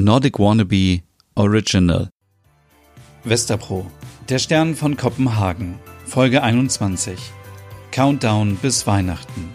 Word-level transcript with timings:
Nordic 0.00 0.38
Wannabe 0.38 1.02
Original. 1.34 2.08
Westerpro, 3.24 3.90
der 4.28 4.38
Stern 4.38 4.76
von 4.76 4.96
Kopenhagen, 4.96 5.74
Folge 6.06 6.40
21. 6.40 7.18
Countdown 7.90 8.54
bis 8.62 8.86
Weihnachten. 8.86 9.52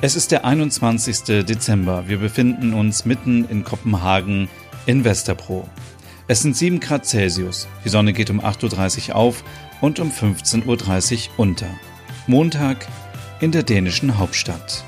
Es 0.00 0.14
ist 0.14 0.30
der 0.30 0.44
21. 0.44 1.44
Dezember. 1.44 2.06
Wir 2.06 2.18
befinden 2.18 2.72
uns 2.72 3.04
mitten 3.04 3.46
in 3.46 3.64
Kopenhagen 3.64 4.48
in 4.86 5.02
Westerpro. 5.02 5.68
Es 6.28 6.42
sind 6.42 6.56
7 6.56 6.78
Grad 6.78 7.04
Celsius. 7.04 7.66
Die 7.84 7.88
Sonne 7.88 8.12
geht 8.12 8.30
um 8.30 8.40
8.30 8.40 9.08
Uhr 9.08 9.16
auf 9.16 9.42
und 9.80 9.98
um 9.98 10.12
15.30 10.12 11.30
Uhr 11.30 11.32
unter. 11.36 11.66
Montag 12.28 12.86
in 13.40 13.50
der 13.50 13.64
dänischen 13.64 14.18
Hauptstadt. 14.18 14.84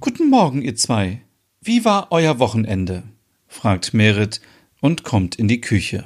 Guten 0.00 0.28
Morgen, 0.28 0.60
ihr 0.60 0.76
zwei. 0.76 1.22
Wie 1.66 1.84
war 1.84 2.12
euer 2.12 2.38
Wochenende? 2.38 3.02
fragt 3.48 3.92
Merit 3.92 4.40
und 4.80 5.02
kommt 5.02 5.34
in 5.34 5.48
die 5.48 5.60
Küche. 5.60 6.04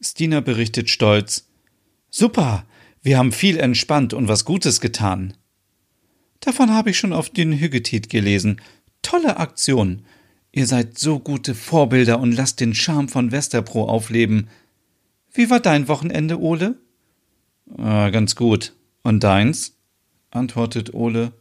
Stina 0.00 0.38
berichtet 0.38 0.90
stolz 0.90 1.48
Super, 2.08 2.64
wir 3.02 3.18
haben 3.18 3.32
viel 3.32 3.58
entspannt 3.58 4.14
und 4.14 4.28
was 4.28 4.44
Gutes 4.44 4.80
getan. 4.80 5.34
Davon 6.38 6.72
habe 6.72 6.90
ich 6.90 6.98
schon 6.98 7.12
auf 7.12 7.30
den 7.30 7.58
Hüggetit 7.58 8.08
gelesen. 8.08 8.60
Tolle 9.02 9.38
Aktion. 9.38 10.02
Ihr 10.52 10.68
seid 10.68 10.96
so 10.96 11.18
gute 11.18 11.56
Vorbilder 11.56 12.20
und 12.20 12.30
lasst 12.30 12.60
den 12.60 12.74
Charme 12.74 13.08
von 13.08 13.32
Westerpro 13.32 13.88
aufleben. 13.88 14.48
Wie 15.32 15.50
war 15.50 15.58
dein 15.58 15.88
Wochenende, 15.88 16.40
Ole? 16.40 16.78
Ah, 17.76 18.10
ganz 18.10 18.36
gut. 18.36 18.72
Und 19.02 19.24
deins? 19.24 19.76
antwortet 20.30 20.94
Ole. 20.94 21.32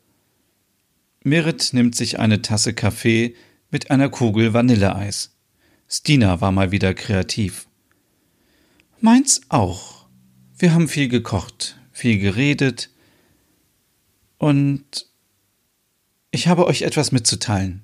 Merit 1.25 1.73
nimmt 1.73 1.95
sich 1.95 2.19
eine 2.19 2.43
Tasse 2.43 2.75
Kaffee 2.75 3.33
mit 3.71 3.89
einer 3.89 4.09
Kugel 4.09 4.53
Vanilleeis. 4.53 5.35
Stina 5.89 6.39
war 6.39 6.51
mal 6.51 6.71
wieder 6.71 6.93
kreativ. 6.93 7.67
Meins 9.01 9.41
auch. 9.49 10.05
Wir 10.55 10.75
haben 10.75 10.87
viel 10.87 11.07
gekocht, 11.07 11.79
viel 11.91 12.19
geredet 12.19 12.91
und 14.37 15.07
ich 16.29 16.47
habe 16.47 16.67
euch 16.67 16.83
etwas 16.83 17.11
mitzuteilen. 17.11 17.83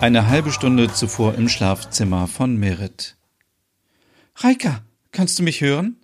Eine 0.00 0.28
halbe 0.28 0.52
Stunde 0.52 0.92
zuvor 0.92 1.34
im 1.34 1.48
Schlafzimmer 1.48 2.28
von 2.28 2.56
Merit. 2.56 3.16
Reika, 4.36 4.84
kannst 5.10 5.40
du 5.40 5.42
mich 5.42 5.60
hören? 5.60 5.96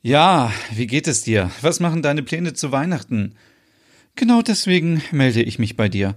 Ja, 0.00 0.50
wie 0.72 0.86
geht 0.86 1.06
es 1.06 1.22
dir? 1.22 1.50
Was 1.60 1.80
machen 1.80 2.00
deine 2.00 2.22
Pläne 2.22 2.54
zu 2.54 2.72
Weihnachten? 2.72 3.34
Genau 4.14 4.40
deswegen 4.40 5.02
melde 5.12 5.42
ich 5.42 5.58
mich 5.58 5.76
bei 5.76 5.90
dir. 5.90 6.16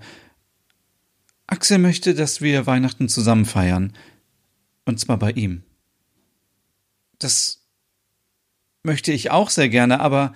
Axel 1.46 1.78
möchte, 1.78 2.14
dass 2.14 2.40
wir 2.40 2.66
Weihnachten 2.68 3.10
zusammen 3.10 3.44
feiern. 3.44 3.92
Und 4.86 4.98
zwar 4.98 5.20
bei 5.20 5.32
ihm. 5.32 5.64
Das 7.20 7.66
möchte 8.82 9.12
ich 9.12 9.30
auch 9.30 9.50
sehr 9.50 9.68
gerne, 9.68 10.00
aber 10.00 10.32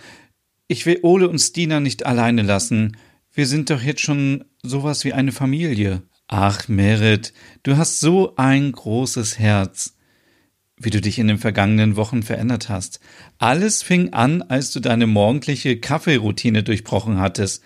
ich 0.67 0.86
will 0.86 0.99
Ole 1.02 1.30
und 1.30 1.39
Stina 1.39 1.80
nicht 1.80 2.05
alleine 2.05 2.42
lassen. 2.42 2.97
Wir 3.31 3.47
sind 3.47 3.70
doch 3.70 3.81
jetzt 3.81 4.02
schon 4.02 4.44
sowas 4.64 5.05
wie 5.05 5.14
eine 5.14 5.31
Familie. 5.31 6.03
Ach, 6.27 6.67
Merit, 6.67 7.33
du 7.63 7.77
hast 7.77 7.99
so 7.99 8.35
ein 8.35 8.71
großes 8.71 9.37
Herz. 9.37 9.95
Wie 10.77 10.89
du 10.89 10.99
dich 10.99 11.19
in 11.19 11.27
den 11.27 11.37
vergangenen 11.37 11.95
Wochen 11.95 12.21
verändert 12.21 12.67
hast. 12.67 12.99
Alles 13.37 13.81
fing 13.81 14.11
an, 14.11 14.41
als 14.41 14.71
du 14.71 14.81
deine 14.81 15.08
morgendliche 15.08 15.80
Kaffeeroutine 15.80 16.64
durchbrochen 16.64 17.17
hattest. 17.17 17.64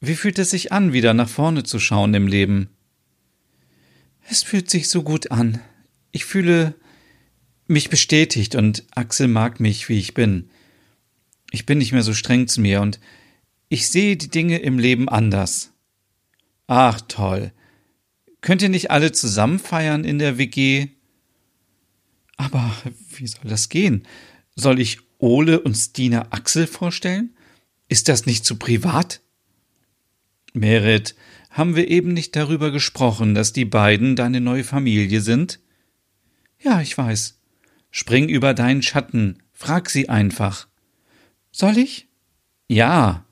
Wie 0.00 0.16
fühlt 0.16 0.38
es 0.40 0.50
sich 0.50 0.72
an, 0.72 0.92
wieder 0.92 1.14
nach 1.14 1.28
vorne 1.28 1.62
zu 1.62 1.78
schauen 1.78 2.12
im 2.14 2.26
Leben? 2.26 2.70
Es 4.28 4.42
fühlt 4.42 4.68
sich 4.68 4.88
so 4.88 5.04
gut 5.04 5.30
an. 5.30 5.60
Ich 6.10 6.24
fühle 6.24 6.74
mich 7.68 7.88
bestätigt 7.88 8.56
und 8.56 8.84
Axel 8.90 9.28
mag 9.28 9.60
mich, 9.60 9.88
wie 9.88 9.98
ich 9.98 10.14
bin. 10.14 10.50
Ich 11.52 11.66
bin 11.66 11.78
nicht 11.78 11.92
mehr 11.92 12.02
so 12.02 12.14
streng 12.14 12.48
zu 12.48 12.60
mir 12.60 12.80
und 12.80 12.98
ich 13.68 13.88
sehe 13.88 14.16
die 14.16 14.28
Dinge 14.28 14.58
im 14.58 14.78
Leben 14.78 15.08
anders. 15.08 15.71
Ach 16.66 17.00
toll. 17.02 17.52
Könnt 18.40 18.62
ihr 18.62 18.68
nicht 18.68 18.90
alle 18.90 19.12
zusammen 19.12 19.58
feiern 19.58 20.04
in 20.04 20.18
der 20.18 20.38
WG? 20.38 20.88
Aber 22.36 22.72
wie 23.10 23.26
soll 23.26 23.44
das 23.44 23.68
gehen? 23.68 24.06
Soll 24.56 24.80
ich 24.80 24.98
Ole 25.18 25.60
und 25.60 25.74
Stina 25.74 26.26
Axel 26.30 26.66
vorstellen? 26.66 27.36
Ist 27.88 28.08
das 28.08 28.26
nicht 28.26 28.44
zu 28.44 28.58
privat? 28.58 29.20
Merit, 30.52 31.14
haben 31.50 31.76
wir 31.76 31.88
eben 31.88 32.12
nicht 32.12 32.34
darüber 32.34 32.70
gesprochen, 32.70 33.34
dass 33.34 33.52
die 33.52 33.64
beiden 33.64 34.16
deine 34.16 34.40
neue 34.40 34.64
Familie 34.64 35.20
sind? 35.20 35.60
Ja, 36.58 36.80
ich 36.80 36.96
weiß. 36.96 37.38
Spring 37.90 38.28
über 38.28 38.54
deinen 38.54 38.82
Schatten, 38.82 39.42
frag 39.52 39.90
sie 39.90 40.08
einfach. 40.08 40.66
Soll 41.52 41.78
ich? 41.78 42.08
Ja 42.68 43.24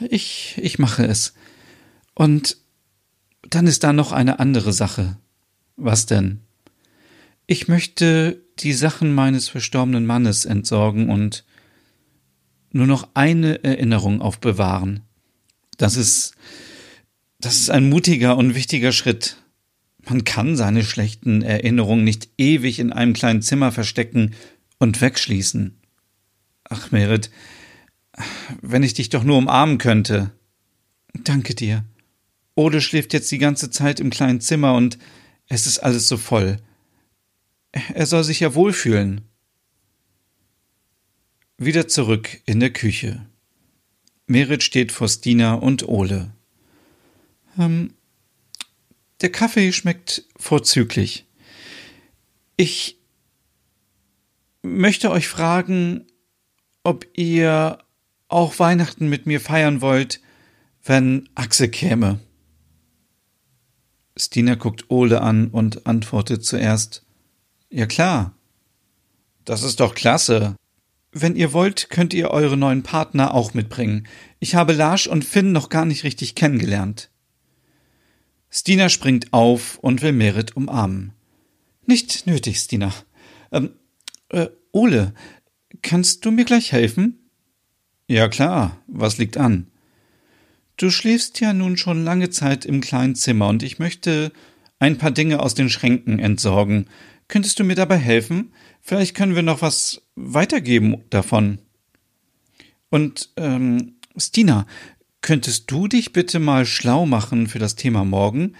ich, 0.00 0.58
ich 0.60 0.78
mache 0.78 1.06
es. 1.06 1.34
Und 2.14 2.56
dann 3.48 3.66
ist 3.66 3.84
da 3.84 3.92
noch 3.92 4.12
eine 4.12 4.38
andere 4.38 4.72
Sache. 4.72 5.16
Was 5.76 6.06
denn? 6.06 6.40
Ich 7.46 7.68
möchte 7.68 8.42
die 8.58 8.72
Sachen 8.72 9.14
meines 9.14 9.48
verstorbenen 9.48 10.06
Mannes 10.06 10.44
entsorgen 10.44 11.10
und 11.10 11.44
nur 12.72 12.86
noch 12.86 13.08
eine 13.14 13.62
Erinnerung 13.62 14.20
aufbewahren. 14.20 15.00
Das 15.76 15.96
ist, 15.96 16.34
das 17.38 17.56
ist 17.56 17.70
ein 17.70 17.88
mutiger 17.88 18.36
und 18.36 18.54
wichtiger 18.54 18.92
Schritt. 18.92 19.36
Man 20.08 20.24
kann 20.24 20.56
seine 20.56 20.84
schlechten 20.84 21.42
Erinnerungen 21.42 22.04
nicht 22.04 22.28
ewig 22.38 22.78
in 22.78 22.92
einem 22.92 23.12
kleinen 23.12 23.42
Zimmer 23.42 23.72
verstecken 23.72 24.34
und 24.78 25.00
wegschließen. 25.00 25.78
Ach, 26.68 26.90
Merit, 26.90 27.30
wenn 28.62 28.82
ich 28.82 28.94
dich 28.94 29.08
doch 29.08 29.24
nur 29.24 29.38
umarmen 29.38 29.78
könnte. 29.78 30.32
Danke 31.14 31.54
dir. 31.54 31.84
Ode 32.54 32.80
schläft 32.80 33.12
jetzt 33.12 33.30
die 33.30 33.38
ganze 33.38 33.70
Zeit 33.70 34.00
im 34.00 34.10
kleinen 34.10 34.40
Zimmer 34.40 34.74
und 34.74 34.98
es 35.48 35.66
ist 35.66 35.78
alles 35.78 36.08
so 36.08 36.16
voll. 36.16 36.58
Er 37.94 38.06
soll 38.06 38.24
sich 38.24 38.40
ja 38.40 38.54
wohlfühlen. 38.54 39.22
Wieder 41.58 41.88
zurück 41.88 42.40
in 42.46 42.60
der 42.60 42.72
Küche. 42.72 43.26
Merit 44.26 44.62
steht 44.62 44.92
vor 44.92 45.08
Stina 45.08 45.54
und 45.54 45.86
Ole. 45.88 46.32
Ähm, 47.58 47.94
der 49.20 49.30
Kaffee 49.30 49.72
schmeckt 49.72 50.24
vorzüglich. 50.36 51.26
Ich 52.56 52.98
möchte 54.62 55.10
euch 55.10 55.28
fragen, 55.28 56.06
ob 56.82 57.06
ihr 57.14 57.78
auch 58.28 58.58
Weihnachten 58.58 59.08
mit 59.08 59.26
mir 59.26 59.40
feiern 59.40 59.80
wollt, 59.80 60.20
wenn 60.84 61.28
Axel 61.34 61.68
käme. 61.68 62.20
Stina 64.16 64.54
guckt 64.54 64.90
Ole 64.90 65.20
an 65.20 65.48
und 65.48 65.86
antwortet 65.86 66.44
zuerst 66.44 67.04
Ja 67.70 67.86
klar. 67.86 68.34
Das 69.44 69.62
ist 69.62 69.80
doch 69.80 69.94
klasse. 69.94 70.56
Wenn 71.12 71.36
ihr 71.36 71.52
wollt, 71.52 71.88
könnt 71.90 72.12
ihr 72.14 72.30
eure 72.30 72.56
neuen 72.56 72.82
Partner 72.82 73.32
auch 73.34 73.54
mitbringen. 73.54 74.06
Ich 74.38 74.54
habe 74.54 74.72
Lars 74.72 75.06
und 75.06 75.24
Finn 75.24 75.52
noch 75.52 75.68
gar 75.68 75.84
nicht 75.84 76.04
richtig 76.04 76.34
kennengelernt. 76.34 77.10
Stina 78.50 78.88
springt 78.88 79.32
auf 79.32 79.78
und 79.78 80.02
will 80.02 80.12
Merit 80.12 80.56
umarmen. 80.56 81.12
Nicht 81.86 82.26
nötig, 82.26 82.58
Stina. 82.58 82.92
Ähm, 83.52 83.70
äh, 84.30 84.48
Ole, 84.72 85.14
kannst 85.82 86.24
du 86.24 86.30
mir 86.30 86.44
gleich 86.44 86.72
helfen? 86.72 87.25
Ja 88.08 88.28
klar, 88.28 88.76
was 88.86 89.18
liegt 89.18 89.36
an? 89.36 89.66
Du 90.76 90.90
schläfst 90.90 91.40
ja 91.40 91.52
nun 91.52 91.76
schon 91.76 92.04
lange 92.04 92.30
Zeit 92.30 92.64
im 92.64 92.80
kleinen 92.80 93.16
Zimmer 93.16 93.48
und 93.48 93.62
ich 93.62 93.78
möchte 93.78 94.30
ein 94.78 94.98
paar 94.98 95.10
Dinge 95.10 95.40
aus 95.40 95.54
den 95.54 95.70
Schränken 95.70 96.18
entsorgen. 96.18 96.86
Könntest 97.28 97.58
du 97.58 97.64
mir 97.64 97.74
dabei 97.74 97.96
helfen? 97.96 98.52
Vielleicht 98.80 99.16
können 99.16 99.34
wir 99.34 99.42
noch 99.42 99.62
was 99.62 100.02
weitergeben 100.14 101.02
davon. 101.10 101.58
Und 102.90 103.30
ähm, 103.36 103.96
Stina, 104.16 104.66
könntest 105.22 105.70
du 105.70 105.88
dich 105.88 106.12
bitte 106.12 106.38
mal 106.38 106.66
schlau 106.66 107.06
machen 107.06 107.48
für 107.48 107.58
das 107.58 107.74
Thema 107.74 108.04
morgen? 108.04 108.54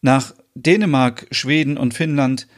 Nach 0.00 0.34
Dänemark, 0.54 1.28
Schweden 1.30 1.76
und 1.76 1.94
Finnland 1.94 2.48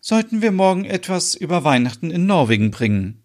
sollten 0.00 0.42
wir 0.42 0.52
morgen 0.52 0.84
etwas 0.84 1.34
über 1.34 1.64
Weihnachten 1.64 2.10
in 2.10 2.26
Norwegen 2.26 2.70
bringen. 2.70 3.22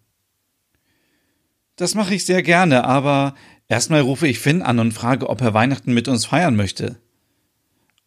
Das 1.76 1.94
mache 1.94 2.14
ich 2.14 2.24
sehr 2.24 2.42
gerne, 2.42 2.84
aber 2.84 3.34
Erstmal 3.66 4.02
rufe 4.02 4.28
ich 4.28 4.40
Finn 4.40 4.62
an 4.62 4.78
und 4.78 4.92
frage, 4.92 5.28
ob 5.28 5.40
er 5.40 5.54
Weihnachten 5.54 5.94
mit 5.94 6.06
uns 6.06 6.26
feiern 6.26 6.54
möchte. 6.54 7.00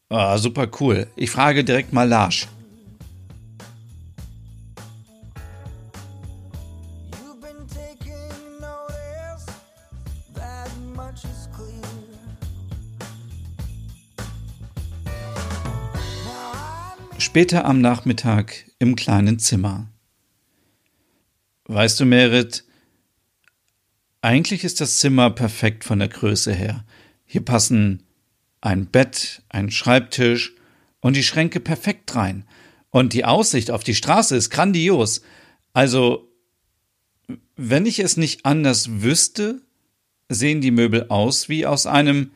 Ah, 0.10 0.38
super 0.38 0.70
cool. 0.80 1.08
Ich 1.16 1.32
frage 1.32 1.64
direkt 1.64 1.94
mal 1.94 2.08
Lars. 2.08 2.48
Später 17.18 17.66
am 17.66 17.82
Nachmittag 17.82 18.66
im 18.80 18.96
kleinen 18.96 19.38
Zimmer. 19.38 19.88
Weißt 21.66 22.00
du, 22.00 22.06
Merit, 22.06 22.67
eigentlich 24.28 24.66
ist 24.66 24.82
das 24.82 25.00
Zimmer 25.00 25.30
perfekt 25.30 25.86
von 25.86 26.00
der 26.00 26.10
Größe 26.10 26.54
her. 26.54 26.84
Hier 27.26 27.46
passen 27.46 28.04
ein 28.60 28.88
Bett, 28.88 29.42
ein 29.48 29.72
Schreibtisch 29.72 30.54
und 31.00 31.16
die 31.16 31.24
Schränke 31.24 31.62
perfekt 31.62 32.14
rein. 32.14 32.46
Und 32.90 33.14
die 33.14 33.24
Aussicht 33.24 33.72
auf 33.72 33.86
die 33.86 33.96
Straße 33.96 34.36
ist 34.36 34.50
grandios. 34.50 35.22
Also, 35.72 36.30
wenn 37.56 37.86
ich 37.86 38.00
es 38.00 38.18
nicht 38.18 38.46
anders 38.46 39.02
wüsste, 39.02 39.62
sehen 40.28 40.60
die 40.60 40.72
Möbel 40.72 41.06
aus 41.08 41.48
wie 41.48 41.66
aus 41.66 41.86
einem 41.86 42.32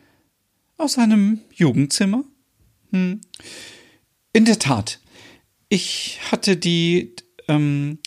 aus 0.77 0.97
einem 0.97 1.41
Jugendzimmer? 1.53 2.23
Hm. 2.91 3.19
In 4.31 4.45
der 4.45 4.59
Tat. 4.59 5.01
Ich 5.67 6.19
hatte 6.31 6.55
die 6.55 7.15
ähm, 7.49 7.99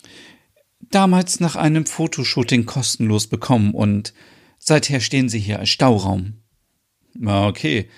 damals 0.95 1.41
nach 1.41 1.57
einem 1.57 1.87
Fotoshooting 1.87 2.67
kostenlos 2.67 3.27
bekommen 3.27 3.73
und 3.75 4.15
seither 4.59 5.01
stehen 5.01 5.29
sie 5.29 5.41
hier 5.41 5.59
als 5.59 5.71
Stauraum. 5.71 6.35
Okay. 7.25 7.89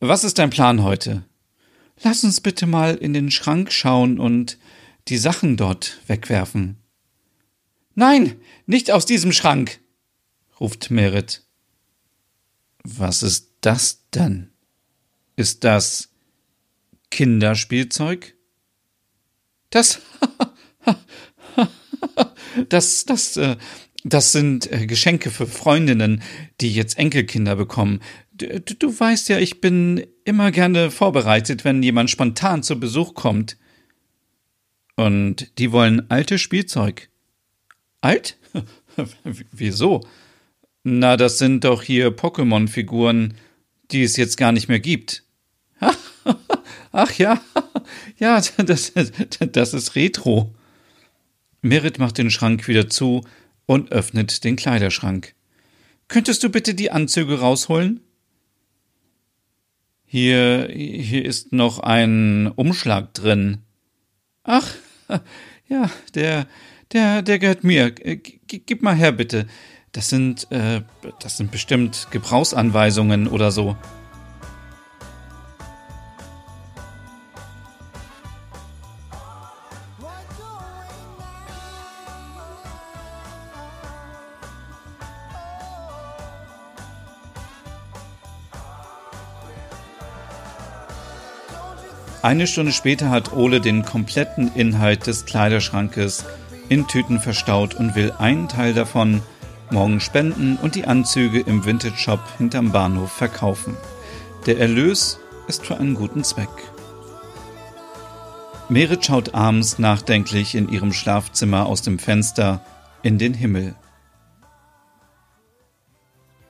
Was 0.00 0.24
ist 0.24 0.38
dein 0.38 0.50
Plan 0.50 0.82
heute? 0.82 1.24
Lass 2.02 2.24
uns 2.24 2.40
bitte 2.40 2.66
mal 2.66 2.94
in 2.96 3.12
den 3.12 3.30
Schrank 3.30 3.72
schauen 3.72 4.18
und 4.18 4.58
die 5.08 5.18
Sachen 5.18 5.56
dort 5.56 6.00
wegwerfen. 6.06 6.76
Nein, 7.94 8.36
nicht 8.66 8.90
aus 8.90 9.04
diesem 9.04 9.32
Schrank, 9.32 9.80
ruft 10.58 10.90
Merit. 10.90 11.42
Was 12.82 13.22
ist 13.22 13.52
das 13.60 14.08
denn? 14.10 14.50
Ist 15.36 15.64
das 15.64 16.08
Kinderspielzeug? 17.10 18.34
Das 19.70 20.00
Das, 22.68 23.04
das, 23.04 23.36
äh, 23.36 23.56
das 24.04 24.32
sind 24.32 24.70
äh, 24.72 24.86
Geschenke 24.86 25.30
für 25.30 25.46
Freundinnen, 25.46 26.22
die 26.60 26.72
jetzt 26.72 26.98
Enkelkinder 26.98 27.56
bekommen. 27.56 28.00
Du, 28.32 28.60
du 28.60 28.98
weißt 28.98 29.28
ja, 29.28 29.38
ich 29.38 29.60
bin 29.60 30.06
immer 30.24 30.50
gerne 30.50 30.90
vorbereitet, 30.90 31.64
wenn 31.64 31.82
jemand 31.82 32.10
spontan 32.10 32.62
zu 32.62 32.80
Besuch 32.80 33.14
kommt. 33.14 33.56
Und 34.96 35.58
die 35.58 35.72
wollen 35.72 36.10
altes 36.10 36.40
Spielzeug. 36.40 37.08
Alt? 38.00 38.38
Wieso? 39.52 40.02
Na, 40.82 41.16
das 41.16 41.38
sind 41.38 41.64
doch 41.64 41.82
hier 41.82 42.08
Pokémon-Figuren, 42.16 43.34
die 43.90 44.02
es 44.02 44.16
jetzt 44.16 44.36
gar 44.36 44.52
nicht 44.52 44.68
mehr 44.68 44.80
gibt. 44.80 45.24
Ach 46.92 47.12
ja, 47.18 47.40
ja, 48.18 48.40
das, 48.58 48.92
das 49.52 49.74
ist 49.74 49.94
Retro. 49.94 50.54
Merit 51.62 51.98
macht 51.98 52.18
den 52.18 52.30
Schrank 52.30 52.68
wieder 52.68 52.88
zu 52.88 53.22
und 53.66 53.92
öffnet 53.92 54.44
den 54.44 54.56
Kleiderschrank. 54.56 55.34
Könntest 56.08 56.42
du 56.42 56.48
bitte 56.48 56.74
die 56.74 56.90
Anzüge 56.90 57.38
rausholen? 57.40 58.00
Hier, 60.04 60.68
hier 60.72 61.24
ist 61.24 61.52
noch 61.52 61.78
ein 61.78 62.48
Umschlag 62.48 63.14
drin. 63.14 63.58
Ach, 64.42 64.74
ja, 65.68 65.88
der, 66.14 66.48
der, 66.92 67.22
der 67.22 67.38
gehört 67.38 67.62
mir. 67.62 67.92
G 67.92 68.40
gib 68.48 68.82
mal 68.82 68.96
her, 68.96 69.12
bitte. 69.12 69.46
Das 69.92 70.08
sind, 70.08 70.50
äh, 70.50 70.82
das 71.20 71.36
sind 71.36 71.52
bestimmt 71.52 72.08
Gebrauchsanweisungen 72.10 73.28
oder 73.28 73.52
so. 73.52 73.76
Eine 92.22 92.46
Stunde 92.46 92.72
später 92.72 93.08
hat 93.08 93.32
Ole 93.32 93.62
den 93.62 93.84
kompletten 93.84 94.52
Inhalt 94.54 95.06
des 95.06 95.24
Kleiderschrankes 95.24 96.26
in 96.68 96.86
Tüten 96.86 97.18
verstaut 97.18 97.74
und 97.74 97.94
will 97.94 98.12
einen 98.18 98.46
Teil 98.46 98.74
davon 98.74 99.22
morgen 99.70 100.00
spenden 100.00 100.58
und 100.60 100.74
die 100.74 100.84
Anzüge 100.84 101.40
im 101.40 101.64
Vintage 101.64 101.96
Shop 101.96 102.20
hinterm 102.36 102.72
Bahnhof 102.72 103.10
verkaufen. 103.10 103.74
Der 104.44 104.58
Erlös 104.58 105.18
ist 105.48 105.64
für 105.64 105.78
einen 105.78 105.94
guten 105.94 106.22
Zweck. 106.22 106.50
Merit 108.68 109.06
schaut 109.06 109.34
abends 109.34 109.78
nachdenklich 109.78 110.54
in 110.54 110.68
ihrem 110.68 110.92
Schlafzimmer 110.92 111.66
aus 111.66 111.80
dem 111.80 111.98
Fenster 111.98 112.60
in 113.02 113.16
den 113.16 113.32
Himmel. 113.32 113.74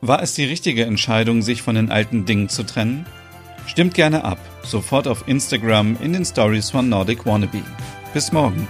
War 0.00 0.20
es 0.20 0.34
die 0.34 0.44
richtige 0.44 0.84
Entscheidung, 0.84 1.42
sich 1.42 1.62
von 1.62 1.76
den 1.76 1.92
alten 1.92 2.24
Dingen 2.26 2.48
zu 2.48 2.64
trennen? 2.64 3.06
Stimmt 3.66 3.94
gerne 3.94 4.24
ab, 4.24 4.38
sofort 4.70 5.06
auf 5.08 5.26
Instagram 5.26 5.96
in 6.00 6.12
den 6.12 6.24
Stories 6.24 6.70
von 6.70 6.88
Nordic 6.88 7.26
Wannabe. 7.26 7.62
Bis 8.14 8.32
morgen. 8.32 8.66